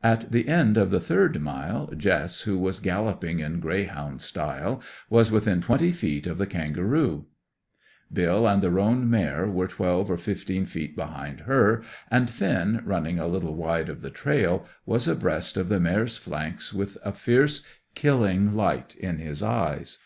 At 0.00 0.30
the 0.30 0.46
end 0.46 0.76
of 0.76 0.92
the 0.92 1.00
third 1.00 1.40
mile 1.40 1.88
Jess, 1.96 2.42
who 2.42 2.56
was 2.56 2.78
galloping 2.78 3.40
in 3.40 3.58
greyhound 3.58 4.20
style, 4.22 4.80
was 5.10 5.32
within 5.32 5.60
twenty 5.60 5.90
feet 5.90 6.28
of 6.28 6.38
the 6.38 6.46
kangaroo; 6.46 7.26
Bill 8.12 8.46
and 8.46 8.62
the 8.62 8.70
roan 8.70 9.10
mare 9.10 9.50
were 9.50 9.66
twelve 9.66 10.08
or 10.08 10.18
fifteen 10.18 10.66
feet 10.66 10.94
behind 10.94 11.40
her, 11.50 11.82
and 12.12 12.30
Finn, 12.30 12.80
running 12.84 13.18
a 13.18 13.26
little 13.26 13.56
wide 13.56 13.88
of 13.88 14.02
the 14.02 14.10
trail, 14.10 14.66
was 14.86 15.08
abreast 15.08 15.56
of 15.56 15.68
the 15.68 15.80
mare's 15.80 16.16
flanks 16.16 16.72
with 16.72 16.96
a 17.04 17.10
fierce, 17.12 17.64
killing 17.96 18.54
light 18.54 18.94
in 18.94 19.18
his 19.18 19.42
eyes. 19.42 19.98